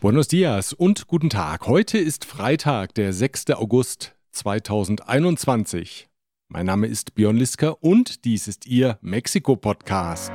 [0.00, 1.66] Buenos dias und guten Tag.
[1.66, 3.50] Heute ist Freitag, der 6.
[3.50, 6.08] August 2021.
[6.46, 10.30] Mein Name ist Björn Lisker und dies ist Ihr Mexiko-Podcast.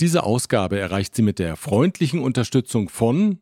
[0.00, 3.40] Diese Ausgabe erreicht sie mit der freundlichen Unterstützung von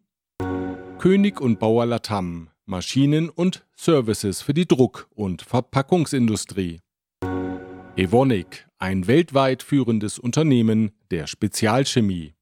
[0.99, 6.81] König und Bauer Latam, Maschinen und Services für die Druck- und Verpackungsindustrie.
[7.95, 12.33] Evonik, ein weltweit führendes Unternehmen der Spezialchemie.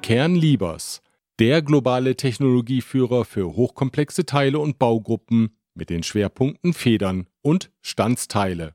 [0.00, 1.02] Kernliebers,
[1.38, 8.74] der globale Technologieführer für hochkomplexe Teile und Baugruppen mit den Schwerpunkten Federn und Standsteile.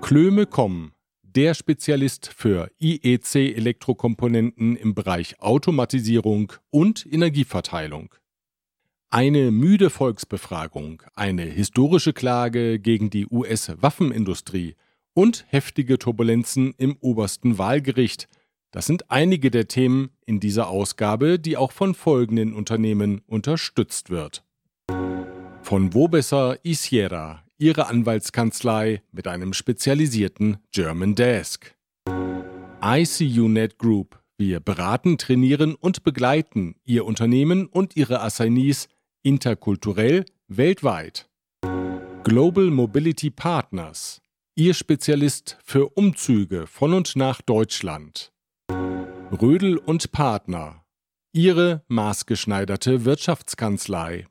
[0.00, 0.92] Klöme.com,
[1.22, 8.14] der Spezialist für IEC-Elektrokomponenten im Bereich Automatisierung und Energieverteilung.
[9.14, 14.74] Eine müde Volksbefragung, eine historische Klage gegen die US-Waffenindustrie
[15.12, 18.30] und heftige Turbulenzen im obersten Wahlgericht.
[18.70, 24.46] Das sind einige der Themen in dieser Ausgabe, die auch von folgenden Unternehmen unterstützt wird.
[25.60, 31.74] Von Wobesser Isiera, ihre Anwaltskanzlei mit einem spezialisierten German Desk.
[32.82, 38.88] ICUNet Group, wir beraten, trainieren und begleiten Ihr Unternehmen und Ihre Assignees
[39.22, 41.28] interkulturell weltweit.
[42.24, 44.20] Global Mobility Partners,
[44.54, 48.34] Ihr Spezialist für Umzüge von und nach Deutschland.
[49.40, 50.84] Rödel und Partner,
[51.32, 54.28] Ihre maßgeschneiderte Wirtschaftskanzlei.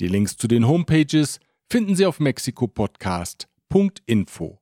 [0.00, 4.61] Die Links zu den Homepages finden Sie auf mexikopodcast.info.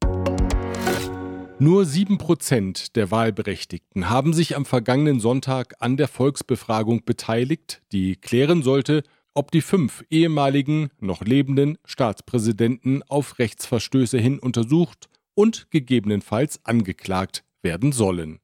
[1.62, 8.62] Nur 7% der Wahlberechtigten haben sich am vergangenen Sonntag an der Volksbefragung beteiligt, die klären
[8.62, 9.02] sollte,
[9.34, 17.92] ob die fünf ehemaligen, noch lebenden Staatspräsidenten auf Rechtsverstöße hin untersucht und gegebenenfalls angeklagt werden
[17.92, 18.38] sollen.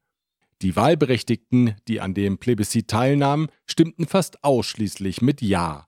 [0.61, 5.87] Die Wahlberechtigten, die an dem Plebiszit teilnahmen, stimmten fast ausschließlich mit Ja.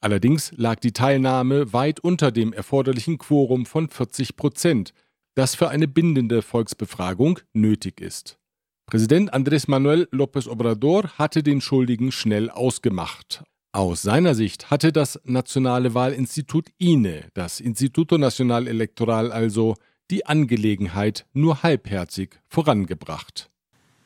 [0.00, 4.94] Allerdings lag die Teilnahme weit unter dem erforderlichen Quorum von 40 Prozent,
[5.34, 8.38] das für eine bindende Volksbefragung nötig ist.
[8.86, 13.42] Präsident Andrés Manuel López Obrador hatte den Schuldigen schnell ausgemacht.
[13.72, 19.74] Aus seiner Sicht hatte das Nationale Wahlinstitut INE, das Instituto Nacional Electoral also,
[20.10, 23.50] die Angelegenheit nur halbherzig vorangebracht.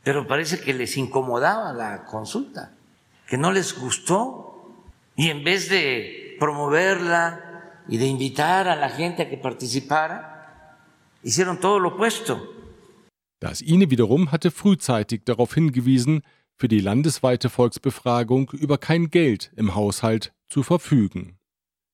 [0.04, 2.70] Pero parece que les incomodaba la consulta,
[3.28, 4.44] que no les gustó.
[5.16, 7.40] Y en vez de promoverla
[7.88, 10.37] y de invitar a la gente a que participara,
[11.22, 12.40] hicieron todo lo opuesto.
[13.40, 16.22] Das INE wiederum hatte frühzeitig darauf hingewiesen,
[16.56, 21.38] für die landesweite Volksbefragung über kein Geld im Haushalt zu verfügen.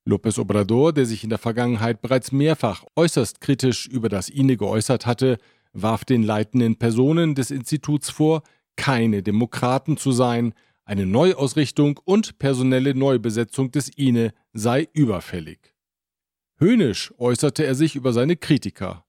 [0.09, 5.07] López Obrador, der sich in der Vergangenheit bereits mehrfach äußerst kritisch über das INE geäußert
[5.07, 5.39] hatte,
[5.73, 8.43] warf den leitenden Personen des Instituts vor,
[8.77, 15.75] keine Demokraten zu sein, eine Neuausrichtung und personelle Neubesetzung des INE sei überfällig.
[16.59, 19.05] Höhnisch äußerte er sich über seine Kritiker.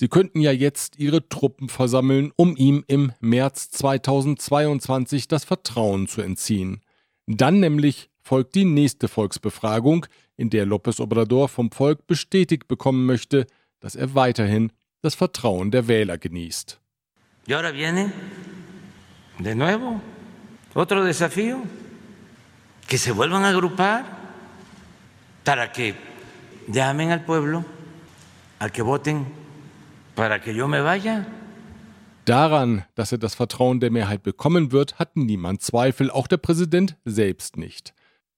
[0.00, 6.22] Sie könnten ja jetzt ihre Truppen versammeln, um ihm im März 2022 das Vertrauen zu
[6.22, 6.82] entziehen.
[7.26, 13.48] Dann nämlich folgt die nächste Volksbefragung, in der López Obrador vom Volk bestätigt bekommen möchte,
[13.80, 14.70] dass er weiterhin
[15.02, 16.78] das Vertrauen der Wähler genießt.
[17.48, 18.12] Y ahora viene
[19.40, 20.00] de nuevo
[20.74, 21.60] otro desafío,
[22.86, 24.04] que se vuelvan a agrupar
[25.42, 25.96] para que
[26.68, 27.64] llamen al pueblo
[28.60, 29.26] a que voten
[30.07, 30.07] para que yo me vaya.
[32.24, 36.96] Daran, dass er das Vertrauen der Mehrheit bekommen wird, hat niemand Zweifel, auch der Präsident
[37.04, 37.94] selbst nicht.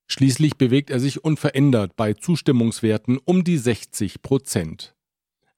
[0.07, 4.95] Schließlich bewegt er sich unverändert bei Zustimmungswerten um die 60 Prozent.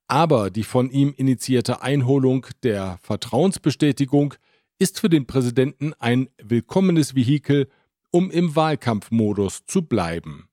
[0.07, 4.35] Aber die von ihm initiierte Einholung der Vertrauensbestätigung
[4.79, 7.67] ist für den Präsidenten ein willkommenes Vehikel,
[8.11, 10.47] um im Wahlkampfmodus zu bleiben.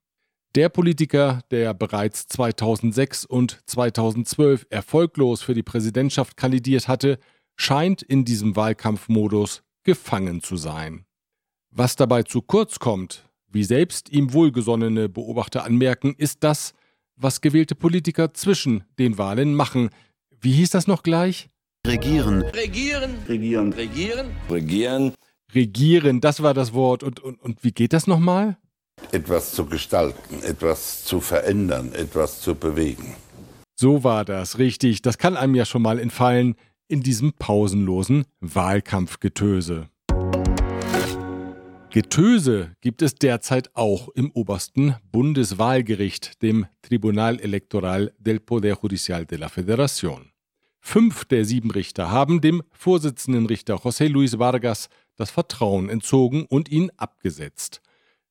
[0.56, 7.20] Der Politiker, der bereits 2006 und 2012 erfolglos für die Präsidentschaft kandidiert hatte,
[7.54, 11.04] scheint in diesem Wahlkampfmodus gefangen zu sein.
[11.70, 16.74] Was dabei zu kurz kommt, wie selbst ihm wohlgesonnene Beobachter anmerken, ist das,
[17.14, 19.90] was gewählte Politiker zwischen den Wahlen machen.
[20.40, 21.48] Wie hieß das noch gleich?
[21.86, 22.42] Regieren.
[22.42, 23.22] Regieren.
[23.28, 23.72] Regieren.
[23.72, 24.30] Regieren.
[24.48, 25.14] Regieren.
[25.54, 27.04] Regieren, das war das Wort.
[27.04, 28.56] Und, und, und wie geht das nochmal?
[29.12, 33.14] Etwas zu gestalten, etwas zu verändern, etwas zu bewegen.
[33.76, 35.02] So war das, richtig.
[35.02, 36.54] Das kann einem ja schon mal entfallen
[36.88, 39.88] in diesem pausenlosen Wahlkampfgetöse.
[41.92, 49.38] Getöse gibt es derzeit auch im obersten Bundeswahlgericht, dem Tribunal Electoral del Poder Judicial de
[49.38, 50.30] la Federación.
[50.80, 56.70] Fünf der sieben Richter haben dem Vorsitzenden Richter José Luis Vargas das Vertrauen entzogen und
[56.70, 57.82] ihn abgesetzt.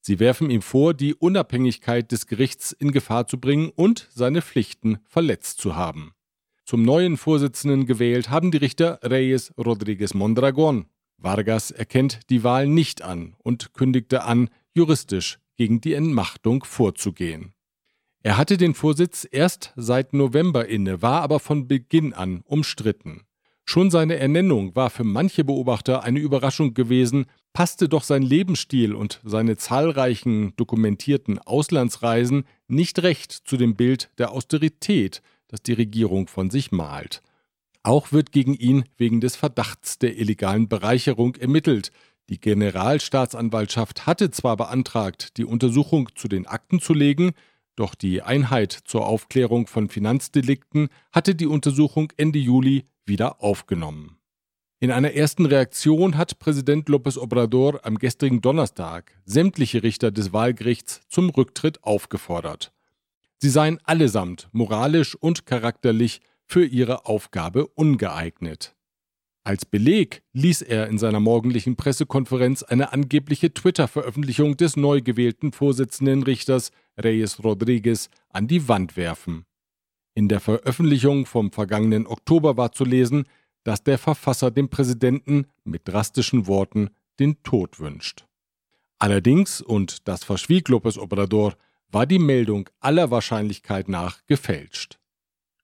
[0.01, 4.99] Sie werfen ihm vor, die Unabhängigkeit des Gerichts in Gefahr zu bringen und seine Pflichten
[5.05, 6.13] verletzt zu haben.
[6.65, 10.85] Zum neuen Vorsitzenden gewählt haben die Richter Reyes Rodríguez Mondragón.
[11.17, 17.53] Vargas erkennt die Wahl nicht an und kündigte an, juristisch gegen die Entmachtung vorzugehen.
[18.21, 23.23] Er hatte den Vorsitz erst seit November inne, war aber von Beginn an umstritten.
[23.65, 29.19] Schon seine Ernennung war für manche Beobachter eine Überraschung gewesen, passte doch sein Lebensstil und
[29.23, 36.49] seine zahlreichen dokumentierten Auslandsreisen nicht recht zu dem Bild der Austerität, das die Regierung von
[36.49, 37.21] sich malt.
[37.83, 41.91] Auch wird gegen ihn wegen des Verdachts der illegalen Bereicherung ermittelt.
[42.29, 47.31] Die Generalstaatsanwaltschaft hatte zwar beantragt, die Untersuchung zu den Akten zu legen,
[47.75, 54.18] doch die Einheit zur Aufklärung von Finanzdelikten hatte die Untersuchung Ende Juli wieder aufgenommen.
[54.81, 61.01] In einer ersten Reaktion hat Präsident López Obrador am gestrigen Donnerstag sämtliche Richter des Wahlgerichts
[61.09, 62.71] zum Rücktritt aufgefordert.
[63.39, 68.73] Sie seien allesamt moralisch und charakterlich für ihre Aufgabe ungeeignet.
[69.43, 76.23] Als Beleg ließ er in seiner morgendlichen Pressekonferenz eine angebliche Twitter-Veröffentlichung des neu gewählten Vorsitzenden
[76.23, 79.43] Richters Reyes Rodriguez an die Wand werfen.
[80.13, 83.25] In der Veröffentlichung vom vergangenen Oktober war zu lesen,
[83.69, 86.89] dass der Verfasser dem Präsidenten mit drastischen Worten
[87.19, 88.25] den Tod wünscht.
[88.97, 91.53] Allerdings, und das verschwieg López Obrador,
[91.91, 94.97] war die Meldung aller Wahrscheinlichkeit nach gefälscht.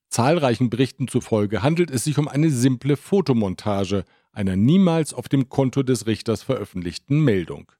[0.09, 5.81] Zahlreichen Berichten zufolge handelt es sich um eine simple Fotomontage einer niemals auf dem Konto
[5.81, 7.71] des Richters veröffentlichten Meldung.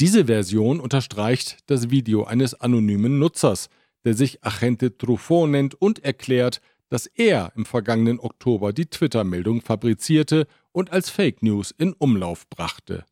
[0.00, 3.68] Diese Version unterstreicht das Video eines anonymen Nutzers,
[4.06, 10.46] der sich Agente Truffaut nennt und erklärt, dass er im vergangenen Oktober die Twitter-Meldung fabrizierte
[10.72, 13.04] und als Fake News in Umlauf brachte.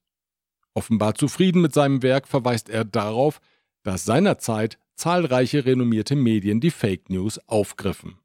[0.75, 3.41] Offenbar zufrieden mit seinem Werk verweist er darauf,
[3.83, 8.19] dass seinerzeit zahlreiche renommierte Medien die Fake News aufgriffen.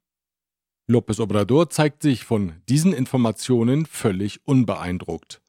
[0.88, 5.40] López Obrador zeigt sich von diesen Informationen völlig unbeeindruckt.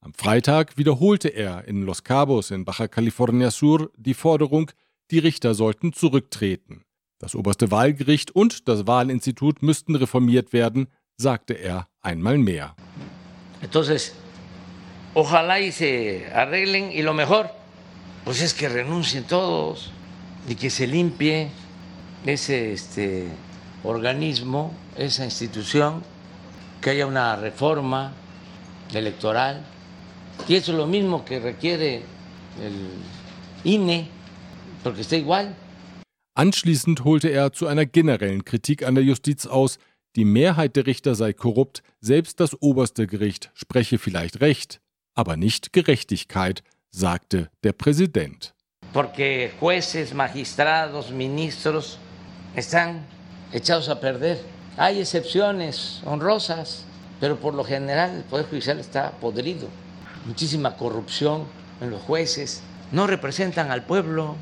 [0.00, 4.70] Am Freitag wiederholte er in Los Cabos in Baja California Sur die Forderung,
[5.10, 6.84] die Richter sollten zurücktreten.
[7.22, 12.74] Das oberste Wahlgericht und das Wahlinstitut müssten reformiert werden, sagte er einmal mehr.
[13.62, 14.12] Entonces,
[15.14, 17.48] ojalá y se arreglen y lo mejor,
[18.24, 19.92] pues es que renuncien todos
[20.48, 21.48] y que se limpie
[22.26, 23.28] ese este,
[23.84, 26.02] organismo, esa institución,
[26.80, 28.14] que haya una reforma
[28.92, 29.64] electoral.
[30.48, 32.02] Y eso es lo mismo que requiere
[32.60, 32.88] el
[33.62, 34.08] INE,
[34.82, 35.54] porque está igual.
[36.34, 39.78] Anschließend holte er zu einer generellen Kritik an der Justiz aus,
[40.16, 44.80] die Mehrheit der Richter sei korrupt, selbst das oberste Gericht spreche vielleicht Recht,
[45.14, 48.54] aber nicht Gerechtigkeit, sagte der Präsident.
[48.94, 51.98] Porque jueces, magistrados, ministros
[52.56, 53.04] están
[53.52, 54.38] echados a perder.
[54.78, 56.84] Hay excepciones honrosas,
[57.20, 59.68] pero por lo general el Poder Judicial está podrido.
[60.24, 61.44] Muchísima corrupción
[61.82, 64.36] en los jueces, no representan al pueblo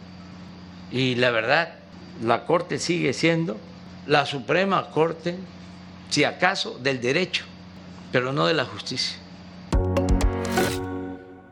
[0.93, 1.80] y la verdad,
[2.23, 3.57] la Corte sigue siendo
[4.07, 5.37] la Suprema Corte,
[6.09, 7.45] si acaso, del derecho,
[8.13, 9.19] pero no de la justicia.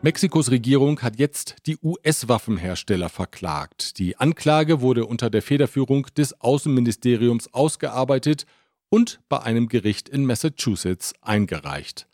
[0.01, 3.99] Mexikos Regierung hat jetzt die US-Waffenhersteller verklagt.
[3.99, 8.47] Die Anklage wurde unter der Federführung des Außenministeriums ausgearbeitet
[8.91, 12.07] und bei einem Gericht in Massachusetts eingereicht.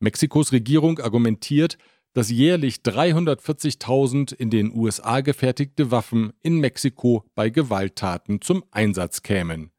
[0.00, 1.78] Mexikos Regierung argumentiert,
[2.12, 9.70] dass jährlich 340.000 in den USA gefertigte Waffen in Mexiko bei Gewalttaten zum Einsatz kämen.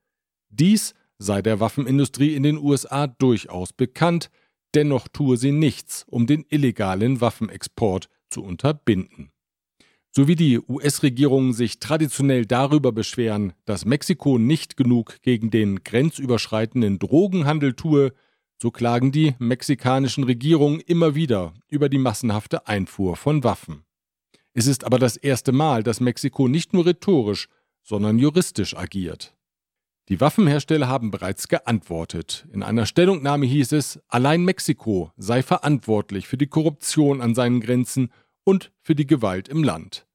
[0.49, 4.29] Dies sei der Waffenindustrie in den USA durchaus bekannt,
[4.73, 9.31] Dennoch tue sie nichts, um den illegalen Waffenexport zu unterbinden.
[10.15, 16.99] So wie die US-Regierungen sich traditionell darüber beschweren, dass Mexiko nicht genug gegen den grenzüberschreitenden
[16.99, 18.13] Drogenhandel tue,
[18.63, 23.83] so klagen die mexikanischen Regierungen immer wieder über die massenhafte Einfuhr von Waffen.
[24.53, 27.49] Es ist aber das erste Mal, dass Mexiko nicht nur rhetorisch,
[27.81, 29.35] sondern juristisch agiert.
[30.07, 32.47] Die Waffenhersteller haben bereits geantwortet.
[32.53, 38.13] In einer Stellungnahme hieß es, allein Mexiko sei verantwortlich für die Korruption an seinen Grenzen
[38.45, 40.07] und für die Gewalt im Land.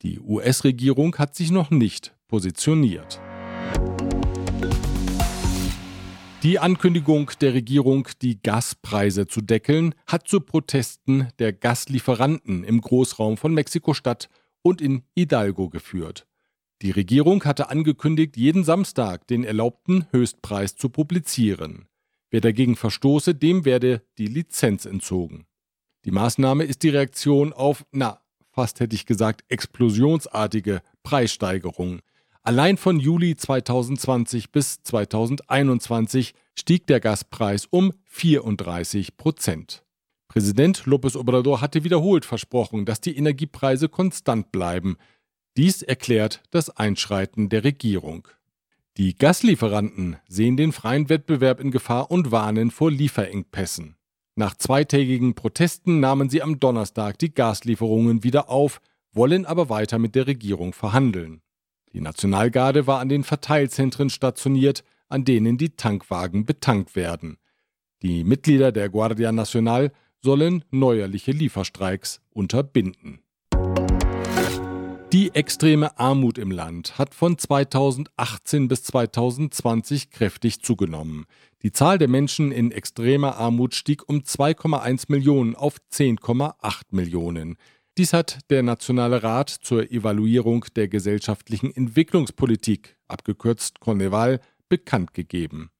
[0.00, 3.20] Die US-Regierung hat sich noch nicht positioniert.
[6.42, 13.36] Die Ankündigung der Regierung, die Gaspreise zu deckeln, hat zu Protesten der Gaslieferanten im Großraum
[13.36, 14.30] von Mexiko-Stadt
[14.62, 16.26] und in Hidalgo geführt.
[16.80, 21.88] Die Regierung hatte angekündigt, jeden Samstag den erlaubten Höchstpreis zu publizieren.
[22.30, 25.44] Wer dagegen verstoße, dem werde die Lizenz entzogen.
[26.06, 32.00] Die Maßnahme ist die Reaktion auf, na, fast hätte ich gesagt, explosionsartige Preissteigerungen.
[32.42, 39.84] Allein von Juli 2020 bis 2021 stieg der Gaspreis um 34 Prozent.
[40.26, 44.96] Präsident López Obrador hatte wiederholt versprochen, dass die Energiepreise konstant bleiben.
[45.58, 48.26] Dies erklärt das Einschreiten der Regierung.
[48.96, 53.96] Die Gaslieferanten sehen den freien Wettbewerb in Gefahr und warnen vor Lieferengpässen.
[54.34, 58.80] Nach zweitägigen Protesten nahmen sie am Donnerstag die Gaslieferungen wieder auf,
[59.12, 61.42] wollen aber weiter mit der Regierung verhandeln.
[61.92, 67.38] Die Nationalgarde war an den Verteilzentren stationiert, an denen die Tankwagen betankt werden.
[68.02, 69.92] Die Mitglieder der Guardia Nacional
[70.22, 73.20] sollen neuerliche Lieferstreiks unterbinden.
[75.12, 81.26] Die extreme Armut im Land hat von 2018 bis 2020 kräftig zugenommen.
[81.64, 87.56] Die Zahl der Menschen in extremer Armut stieg um 2,1 Millionen auf 10,8 Millionen.
[87.98, 95.70] Dies hat der Nationale Rat zur Evaluierung der gesellschaftlichen Entwicklungspolitik, abgekürzt Conneval, bekannt gegeben.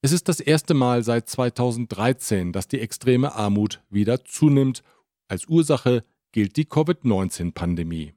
[0.00, 4.82] Es ist das erste Mal seit 2013, dass die extreme Armut wieder zunimmt.
[5.28, 8.14] Als Ursache gilt die Covid-19-Pandemie.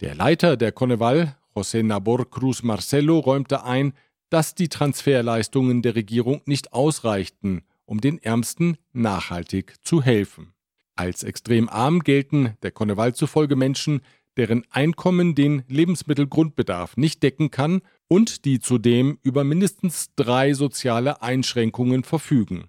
[0.00, 3.92] Der Leiter der Conneval, José Nabor Cruz Marcelo, räumte ein,
[4.28, 10.52] dass die Transferleistungen der Regierung nicht ausreichten, um den Ärmsten nachhaltig zu helfen.
[10.98, 14.00] Als extrem arm gelten der Conneval zufolge Menschen,
[14.36, 22.02] deren Einkommen den Lebensmittelgrundbedarf nicht decken kann und die zudem über mindestens drei soziale Einschränkungen
[22.02, 22.64] verfügen.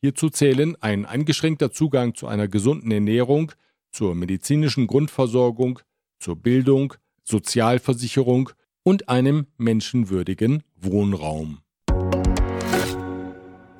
[0.00, 3.52] Hierzu zählen ein eingeschränkter Zugang zu einer gesunden Ernährung,
[3.92, 5.78] zur medizinischen Grundversorgung,
[6.18, 8.50] zur Bildung, Sozialversicherung
[8.82, 11.60] und einem menschenwürdigen Wohnraum.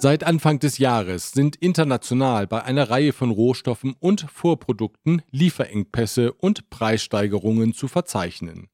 [0.00, 6.71] Seit Anfang des Jahres sind international bei einer Reihe von Rohstoffen und Vorprodukten Lieferengpässe und
[6.71, 8.69] Preissteigerungen zu verzeichnen.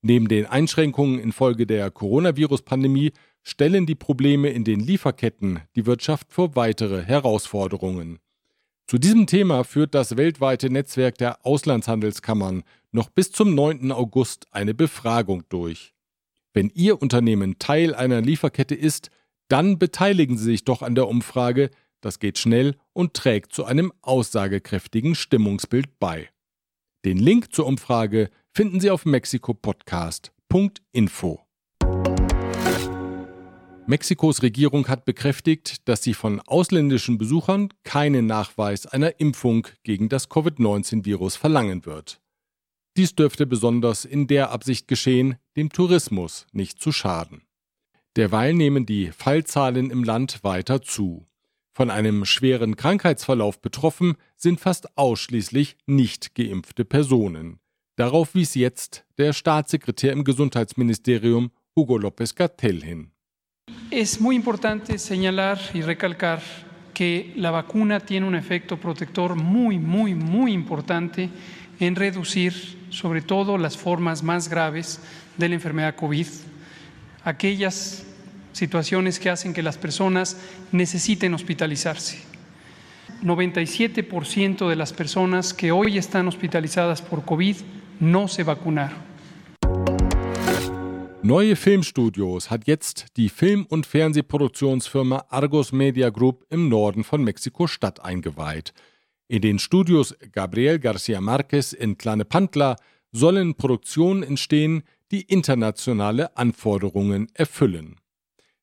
[0.00, 3.10] Neben den Einschränkungen infolge der Coronavirus-Pandemie
[3.42, 8.20] stellen die Probleme in den Lieferketten die Wirtschaft vor weitere Herausforderungen.
[8.86, 12.62] Zu diesem Thema führt das weltweite Netzwerk der Auslandshandelskammern
[12.92, 13.90] noch bis zum 9.
[13.90, 15.94] August eine Befragung durch.
[16.54, 19.10] Wenn Ihr Unternehmen Teil einer Lieferkette ist,
[19.50, 23.92] dann beteiligen Sie sich doch an der Umfrage, das geht schnell und trägt zu einem
[24.00, 26.30] aussagekräftigen Stimmungsbild bei.
[27.04, 31.40] Den Link zur Umfrage finden Sie auf mexikopodcast.info.
[33.86, 40.28] Mexikos Regierung hat bekräftigt, dass sie von ausländischen Besuchern keinen Nachweis einer Impfung gegen das
[40.28, 42.20] Covid-19-Virus verlangen wird.
[42.96, 47.42] Dies dürfte besonders in der Absicht geschehen, dem Tourismus nicht zu schaden.
[48.16, 51.26] Derweil nehmen die Fallzahlen im Land weiter zu.
[51.72, 57.60] Von einem schweren Krankheitsverlauf betroffen sind fast ausschließlich nicht geimpfte Personen.
[57.94, 63.12] Darauf wies jetzt der Staatssekretär im Gesundheitsministerium Hugo López Gatell hin.
[63.90, 66.42] Es muy importante señalar y recalcar
[66.92, 71.30] que la vacuna tiene un efecto protector muy, muy, muy importante
[71.78, 72.52] en reducir
[72.90, 75.00] sobre todo las formas más graves
[75.38, 76.26] de la enfermedad COVID
[77.24, 78.04] aquellas
[78.52, 80.36] situaciones que hacen que las personas
[80.72, 82.18] necesiten hospitalizarse.
[83.22, 87.56] 97% de las personas que hoy están hospitalizadas por COVID
[88.00, 89.10] no se vacunaron.
[91.22, 98.02] Neue Filmstudios hat jetzt die Film- und Fernsehproduktionsfirma Argos Media Group im Norden von Mexiko-Stadt
[98.02, 98.72] eingeweiht.
[99.28, 102.76] In den Studios Gabriel García Márquez in Tlanepantla
[103.12, 107.96] sollen Produktionen entstehen, die internationale Anforderungen erfüllen.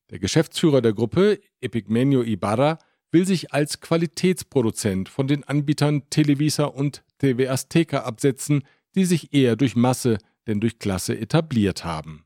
[0.10, 2.80] Der Geschäftsführer der Gruppe, Epigmenio Ibarra,
[3.12, 8.64] will sich als Qualitätsproduzent von den Anbietern Televisa und TV Azteca absetzen,
[8.96, 12.24] die sich eher durch Masse denn durch Klasse etabliert haben.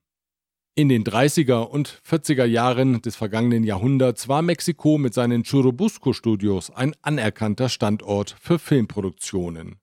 [0.74, 6.96] In den 30er und 40er Jahren des vergangenen Jahrhunderts war Mexiko mit seinen Churubusco-Studios ein
[7.02, 9.81] anerkannter Standort für Filmproduktionen.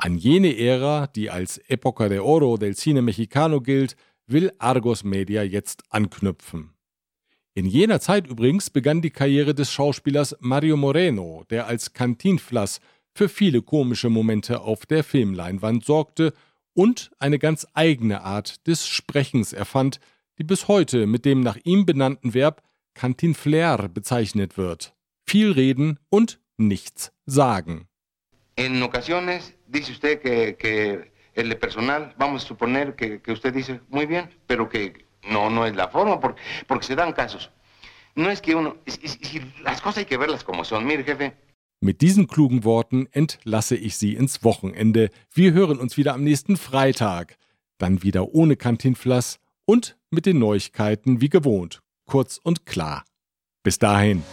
[0.00, 3.96] An jene Ära, die als Época de Oro del Cine Mexicano gilt,
[4.28, 6.70] will Argos Media jetzt anknüpfen.
[7.54, 12.80] In jener Zeit übrigens begann die Karriere des Schauspielers Mario Moreno, der als Cantinflas
[13.12, 16.32] für viele komische Momente auf der Filmleinwand sorgte
[16.74, 19.98] und eine ganz eigene Art des Sprechens erfand,
[20.38, 22.62] die bis heute mit dem nach ihm benannten Verb
[22.94, 24.94] Cantinflair bezeichnet wird.
[25.26, 27.88] Viel reden und nichts sagen.
[28.58, 33.80] En ocasiones dice usted que, que el personal, vamos a suponer que, que, usted dice
[33.88, 37.50] muy bien, pero que no, no es la forma, porque, porque se dan casos.
[38.16, 40.84] No es que uno, es- es- es- las cosas hay que verlas como son.
[40.84, 41.36] Mire, jefe,
[41.80, 45.10] Mit diesen klugen Worten entlasse ich Sie ins Wochenende.
[45.32, 47.36] Wir hören uns wieder am nächsten Freitag.
[47.78, 51.78] Dann wieder ohne Kantinflas und mit den Neuigkeiten wie gewohnt.
[52.04, 53.04] Kurz und klar.
[53.62, 54.24] Bis dahin.